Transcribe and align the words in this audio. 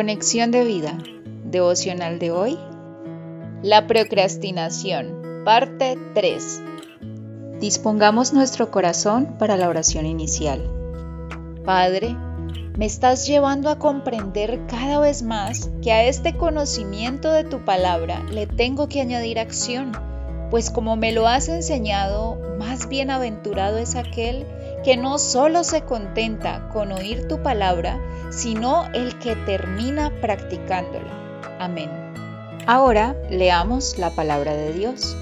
Conexión 0.00 0.50
de 0.50 0.64
vida, 0.64 0.96
devocional 1.44 2.18
de 2.18 2.30
hoy. 2.30 2.58
La 3.62 3.86
procrastinación, 3.86 5.42
parte 5.44 5.98
3. 6.14 6.62
Dispongamos 7.60 8.32
nuestro 8.32 8.70
corazón 8.70 9.36
para 9.38 9.58
la 9.58 9.68
oración 9.68 10.06
inicial. 10.06 10.62
Padre, 11.66 12.16
me 12.78 12.86
estás 12.86 13.26
llevando 13.26 13.68
a 13.68 13.78
comprender 13.78 14.64
cada 14.68 15.00
vez 15.00 15.22
más 15.22 15.70
que 15.82 15.92
a 15.92 16.04
este 16.04 16.34
conocimiento 16.34 17.30
de 17.30 17.44
tu 17.44 17.62
palabra 17.66 18.24
le 18.30 18.46
tengo 18.46 18.88
que 18.88 19.02
añadir 19.02 19.38
acción, 19.38 19.92
pues 20.50 20.70
como 20.70 20.96
me 20.96 21.12
lo 21.12 21.28
has 21.28 21.50
enseñado, 21.50 22.38
más 22.58 22.88
bienaventurado 22.88 23.76
es 23.76 23.96
aquel 23.96 24.46
que 24.46 24.59
no 24.96 25.18
solo 25.18 25.64
se 25.64 25.82
contenta 25.82 26.68
con 26.72 26.92
oír 26.92 27.28
tu 27.28 27.42
palabra, 27.42 28.00
sino 28.30 28.86
el 28.92 29.18
que 29.18 29.36
termina 29.36 30.10
practicándola. 30.20 31.10
Amén. 31.58 31.90
Ahora 32.66 33.16
leamos 33.30 33.98
la 33.98 34.10
palabra 34.10 34.54
de 34.54 34.72
Dios. 34.72 35.16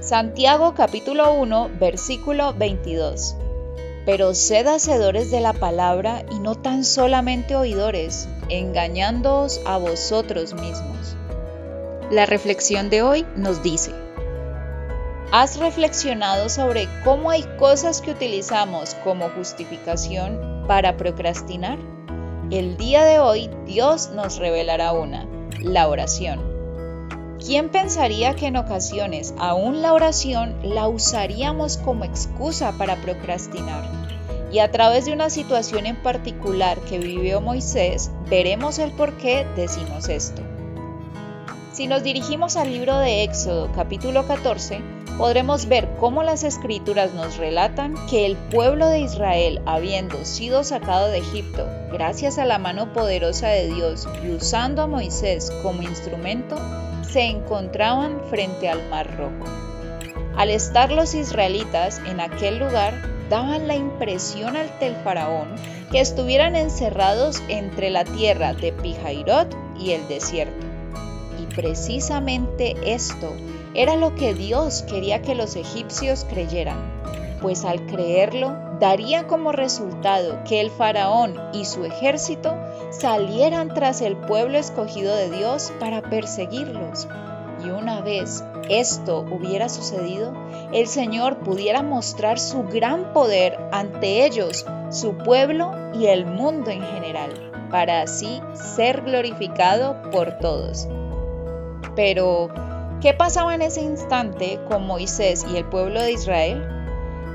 Santiago 0.00 0.74
capítulo 0.74 1.32
1, 1.34 1.70
versículo 1.80 2.54
22. 2.54 3.36
Pero 4.04 4.34
sed 4.34 4.66
hacedores 4.68 5.30
de 5.30 5.40
la 5.40 5.52
palabra 5.52 6.24
y 6.30 6.38
no 6.38 6.54
tan 6.54 6.84
solamente 6.84 7.56
oidores, 7.56 8.28
engañándoos 8.48 9.60
a 9.66 9.78
vosotros 9.78 10.54
mismos. 10.54 11.16
La 12.10 12.24
reflexión 12.24 12.88
de 12.88 13.02
hoy 13.02 13.26
nos 13.34 13.64
dice, 13.64 13.90
¿Has 15.32 15.58
reflexionado 15.58 16.48
sobre 16.48 16.88
cómo 17.02 17.30
hay 17.30 17.42
cosas 17.58 18.00
que 18.00 18.12
utilizamos 18.12 18.94
como 19.02 19.28
justificación 19.30 20.64
para 20.68 20.96
procrastinar? 20.96 21.78
El 22.52 22.76
día 22.76 23.04
de 23.04 23.18
hoy 23.18 23.50
Dios 23.66 24.10
nos 24.14 24.38
revelará 24.38 24.92
una, 24.92 25.26
la 25.60 25.88
oración. 25.88 26.40
¿Quién 27.44 27.70
pensaría 27.70 28.36
que 28.36 28.46
en 28.46 28.56
ocasiones 28.56 29.34
aún 29.36 29.82
la 29.82 29.94
oración 29.94 30.56
la 30.62 30.86
usaríamos 30.86 31.76
como 31.78 32.04
excusa 32.04 32.72
para 32.78 32.94
procrastinar? 32.96 33.84
Y 34.52 34.60
a 34.60 34.70
través 34.70 35.06
de 35.06 35.12
una 35.12 35.28
situación 35.28 35.86
en 35.86 35.96
particular 35.96 36.78
que 36.82 36.98
vivió 36.98 37.40
Moisés, 37.40 38.12
veremos 38.30 38.78
el 38.78 38.92
por 38.92 39.16
qué 39.18 39.44
decimos 39.56 40.08
esto. 40.08 40.40
Si 41.72 41.88
nos 41.88 42.04
dirigimos 42.04 42.56
al 42.56 42.72
libro 42.72 42.96
de 42.98 43.24
Éxodo 43.24 43.70
capítulo 43.74 44.26
14, 44.26 44.95
podremos 45.18 45.66
ver 45.66 45.88
cómo 45.98 46.22
las 46.22 46.44
escrituras 46.44 47.14
nos 47.14 47.38
relatan 47.38 47.94
que 48.08 48.26
el 48.26 48.36
pueblo 48.36 48.88
de 48.88 49.00
Israel, 49.00 49.62
habiendo 49.64 50.24
sido 50.24 50.62
sacado 50.62 51.08
de 51.08 51.18
Egipto 51.18 51.66
gracias 51.90 52.38
a 52.38 52.44
la 52.44 52.58
mano 52.58 52.92
poderosa 52.92 53.48
de 53.48 53.68
Dios 53.68 54.06
y 54.22 54.30
usando 54.30 54.82
a 54.82 54.86
Moisés 54.86 55.50
como 55.62 55.82
instrumento, 55.82 56.56
se 57.02 57.22
encontraban 57.22 58.20
frente 58.28 58.68
al 58.68 58.88
Mar 58.90 59.16
Rojo. 59.16 59.50
Al 60.36 60.50
estar 60.50 60.92
los 60.92 61.14
israelitas 61.14 62.00
en 62.06 62.20
aquel 62.20 62.58
lugar, 62.58 62.94
daban 63.30 63.66
la 63.66 63.74
impresión 63.74 64.56
ante 64.56 64.86
el 64.86 64.96
faraón 64.96 65.48
que 65.90 66.00
estuvieran 66.00 66.56
encerrados 66.56 67.42
entre 67.48 67.90
la 67.90 68.04
tierra 68.04 68.52
de 68.52 68.72
Pijairot 68.72 69.56
y 69.80 69.92
el 69.92 70.06
desierto. 70.08 70.66
Y 71.40 71.54
precisamente 71.54 72.76
esto 72.84 73.32
era 73.76 73.96
lo 73.96 74.14
que 74.14 74.32
Dios 74.32 74.82
quería 74.88 75.20
que 75.20 75.34
los 75.34 75.54
egipcios 75.54 76.24
creyeran, 76.28 76.78
pues 77.42 77.64
al 77.64 77.84
creerlo 77.86 78.56
daría 78.80 79.26
como 79.26 79.52
resultado 79.52 80.38
que 80.44 80.60
el 80.60 80.70
faraón 80.70 81.38
y 81.52 81.66
su 81.66 81.84
ejército 81.84 82.54
salieran 82.90 83.74
tras 83.74 84.00
el 84.00 84.16
pueblo 84.16 84.56
escogido 84.56 85.14
de 85.14 85.30
Dios 85.30 85.72
para 85.78 86.00
perseguirlos. 86.00 87.06
Y 87.62 87.68
una 87.68 88.00
vez 88.00 88.42
esto 88.68 89.26
hubiera 89.30 89.68
sucedido, 89.68 90.32
el 90.72 90.86
Señor 90.86 91.38
pudiera 91.38 91.82
mostrar 91.82 92.38
su 92.38 92.64
gran 92.64 93.12
poder 93.12 93.58
ante 93.72 94.24
ellos, 94.24 94.64
su 94.90 95.18
pueblo 95.18 95.72
y 95.94 96.06
el 96.06 96.24
mundo 96.26 96.70
en 96.70 96.82
general, 96.82 97.30
para 97.70 98.02
así 98.02 98.40
ser 98.54 99.02
glorificado 99.02 100.10
por 100.10 100.38
todos. 100.38 100.88
Pero, 101.94 102.48
¿Qué 103.00 103.12
pasaba 103.12 103.54
en 103.54 103.60
ese 103.60 103.82
instante 103.82 104.58
con 104.68 104.86
Moisés 104.86 105.44
y 105.52 105.58
el 105.58 105.66
pueblo 105.66 106.00
de 106.00 106.12
Israel? 106.12 106.66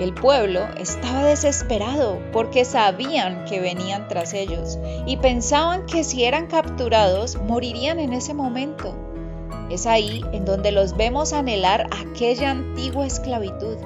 El 0.00 0.12
pueblo 0.12 0.66
estaba 0.76 1.22
desesperado 1.22 2.18
porque 2.32 2.64
sabían 2.64 3.44
que 3.44 3.60
venían 3.60 4.08
tras 4.08 4.34
ellos 4.34 4.78
y 5.06 5.16
pensaban 5.18 5.86
que 5.86 6.02
si 6.02 6.24
eran 6.24 6.48
capturados 6.48 7.36
morirían 7.36 8.00
en 8.00 8.12
ese 8.12 8.34
momento. 8.34 8.96
Es 9.70 9.86
ahí 9.86 10.24
en 10.32 10.44
donde 10.44 10.72
los 10.72 10.96
vemos 10.96 11.32
anhelar 11.32 11.86
aquella 12.02 12.50
antigua 12.50 13.06
esclavitud, 13.06 13.76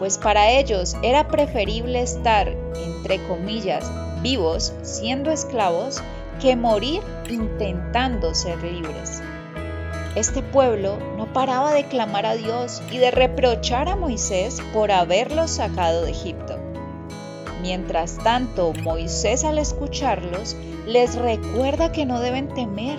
pues 0.00 0.18
para 0.18 0.50
ellos 0.50 0.96
era 1.04 1.28
preferible 1.28 2.02
estar, 2.02 2.48
entre 2.48 3.24
comillas, 3.28 3.88
vivos 4.22 4.72
siendo 4.82 5.30
esclavos 5.30 6.02
que 6.40 6.56
morir 6.56 7.00
intentando 7.28 8.34
ser 8.34 8.60
libres. 8.64 9.22
Este 10.14 10.42
pueblo 10.42 10.98
no 11.16 11.32
paraba 11.32 11.72
de 11.72 11.86
clamar 11.86 12.26
a 12.26 12.34
Dios 12.34 12.82
y 12.90 12.98
de 12.98 13.10
reprochar 13.10 13.88
a 13.88 13.96
Moisés 13.96 14.60
por 14.74 14.92
haberlos 14.92 15.52
sacado 15.52 16.04
de 16.04 16.10
Egipto. 16.10 16.58
Mientras 17.62 18.18
tanto, 18.18 18.74
Moisés 18.82 19.42
al 19.44 19.56
escucharlos 19.56 20.54
les 20.86 21.14
recuerda 21.14 21.92
que 21.92 22.04
no 22.04 22.20
deben 22.20 22.48
temer, 22.48 22.98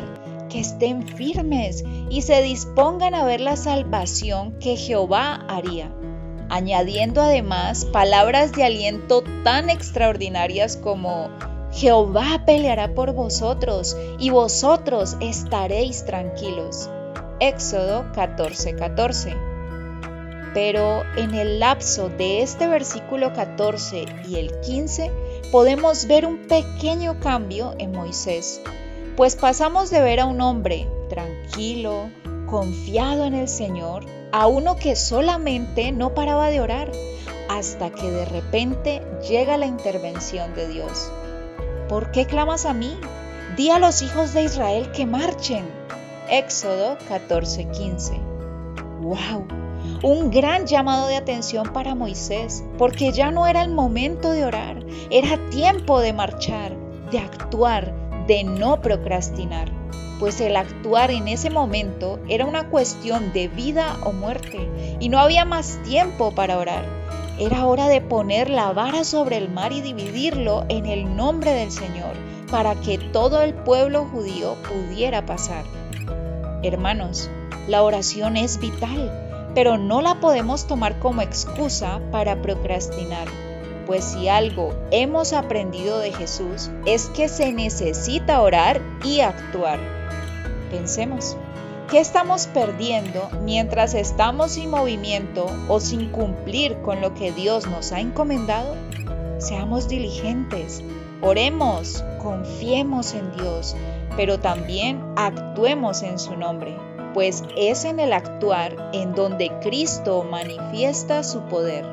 que 0.49 0.59
estén 0.59 1.07
firmes 1.07 1.83
y 2.09 2.23
se 2.23 2.41
dispongan 2.41 3.13
a 3.13 3.23
ver 3.25 3.41
la 3.41 3.57
salvación 3.57 4.57
que 4.57 4.75
Jehová 4.75 5.45
haría, 5.47 5.91
añadiendo 6.49 7.21
además 7.21 7.85
palabras 7.85 8.53
de 8.53 8.63
aliento 8.63 9.23
tan 9.43 9.69
extraordinarias 9.69 10.77
como 10.77 11.29
Jehová 11.71 12.41
peleará 12.47 12.95
por 12.95 13.13
vosotros 13.13 13.95
y 14.17 14.31
vosotros 14.31 15.15
estaréis 15.19 16.05
tranquilos. 16.05 16.89
Éxodo 17.39 18.05
14:14. 18.13 19.35
Pero 20.53 21.03
en 21.15 21.33
el 21.33 21.59
lapso 21.59 22.09
de 22.09 22.41
este 22.43 22.67
versículo 22.67 23.33
14 23.33 24.05
y 24.27 24.35
el 24.35 24.59
15 24.61 25.11
podemos 25.51 26.07
ver 26.07 26.25
un 26.25 26.47
pequeño 26.47 27.19
cambio 27.19 27.73
en 27.79 27.91
Moisés, 27.91 28.61
pues 29.17 29.35
pasamos 29.35 29.89
de 29.89 30.01
ver 30.01 30.19
a 30.19 30.25
un 30.25 30.41
hombre 30.41 30.87
tranquilo, 31.09 32.09
confiado 32.45 33.25
en 33.25 33.33
el 33.33 33.47
Señor, 33.47 34.05
a 34.31 34.47
uno 34.47 34.75
que 34.75 34.95
solamente 34.95 35.91
no 35.91 36.13
paraba 36.13 36.49
de 36.49 36.61
orar, 36.61 36.91
hasta 37.49 37.91
que 37.91 38.09
de 38.09 38.25
repente 38.25 39.01
llega 39.27 39.57
la 39.57 39.65
intervención 39.65 40.53
de 40.55 40.67
Dios. 40.67 41.11
¿Por 41.89 42.11
qué 42.11 42.25
clamas 42.25 42.65
a 42.65 42.73
mí? 42.73 42.97
Di 43.55 43.69
a 43.69 43.79
los 43.79 44.01
hijos 44.01 44.33
de 44.33 44.43
Israel 44.43 44.91
que 44.91 45.05
marchen. 45.05 45.65
Éxodo 46.29 46.97
14:15. 47.09 48.19
¡Wow! 49.01 49.45
Un 50.01 50.31
gran 50.31 50.65
llamado 50.65 51.07
de 51.07 51.17
atención 51.17 51.73
para 51.73 51.95
Moisés, 51.95 52.63
porque 52.77 53.11
ya 53.11 53.31
no 53.31 53.45
era 53.45 53.61
el 53.61 53.71
momento 53.71 54.31
de 54.31 54.45
orar, 54.45 54.85
era 55.09 55.37
tiempo 55.49 55.99
de 55.99 56.13
marchar, 56.13 56.77
de 57.11 57.19
actuar, 57.19 57.93
de 58.27 58.45
no 58.45 58.79
procrastinar, 58.81 59.69
pues 60.19 60.39
el 60.39 60.55
actuar 60.55 61.11
en 61.11 61.27
ese 61.27 61.49
momento 61.49 62.19
era 62.29 62.45
una 62.45 62.69
cuestión 62.69 63.33
de 63.33 63.49
vida 63.49 63.97
o 64.05 64.13
muerte 64.13 64.69
y 65.01 65.09
no 65.09 65.19
había 65.19 65.43
más 65.43 65.79
tiempo 65.83 66.31
para 66.31 66.57
orar. 66.57 66.85
Era 67.37 67.65
hora 67.65 67.89
de 67.89 67.99
poner 67.99 68.49
la 68.49 68.71
vara 68.71 69.03
sobre 69.03 69.37
el 69.37 69.49
mar 69.49 69.73
y 69.73 69.81
dividirlo 69.81 70.65
en 70.69 70.85
el 70.85 71.15
nombre 71.15 71.51
del 71.51 71.71
Señor, 71.71 72.13
para 72.49 72.75
que 72.75 72.97
todo 72.97 73.41
el 73.41 73.53
pueblo 73.53 74.05
judío 74.05 74.55
pudiera 74.63 75.25
pasar. 75.25 75.65
Hermanos, 76.63 77.29
la 77.67 77.83
oración 77.83 78.37
es 78.37 78.57
vital, 78.57 79.11
pero 79.53 79.77
no 79.77 80.01
la 80.01 80.21
podemos 80.21 80.65
tomar 80.65 80.97
como 80.99 81.21
excusa 81.21 81.99
para 82.09 82.41
procrastinar, 82.41 83.27
pues 83.85 84.05
si 84.05 84.29
algo 84.29 84.73
hemos 84.89 85.33
aprendido 85.33 85.99
de 85.99 86.13
Jesús 86.13 86.71
es 86.85 87.07
que 87.07 87.27
se 87.27 87.51
necesita 87.51 88.39
orar 88.39 88.81
y 89.03 89.19
actuar. 89.19 89.77
Pensemos, 90.71 91.35
¿qué 91.91 91.99
estamos 91.99 92.47
perdiendo 92.47 93.29
mientras 93.41 93.93
estamos 93.93 94.53
sin 94.53 94.69
movimiento 94.69 95.45
o 95.67 95.81
sin 95.81 96.11
cumplir 96.11 96.77
con 96.77 97.01
lo 97.01 97.13
que 97.13 97.33
Dios 97.33 97.67
nos 97.67 97.91
ha 97.91 97.99
encomendado? 97.99 98.73
Seamos 99.37 99.89
diligentes, 99.89 100.81
oremos, 101.21 102.05
confiemos 102.21 103.13
en 103.13 103.35
Dios 103.35 103.75
pero 104.15 104.39
también 104.39 105.01
actuemos 105.53 106.01
en 106.01 106.17
su 106.17 106.35
nombre, 106.35 106.75
pues 107.13 107.43
es 107.55 107.85
en 107.85 107.99
el 107.99 108.11
actuar 108.11 108.89
en 108.91 109.13
donde 109.13 109.51
Cristo 109.61 110.23
manifiesta 110.23 111.21
su 111.21 111.41
poder. 111.41 111.85